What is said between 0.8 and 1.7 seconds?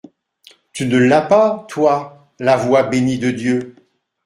ne l'as pas,